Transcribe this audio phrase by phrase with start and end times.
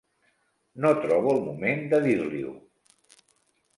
[0.85, 2.55] No trobo el moment de dir-li-ho.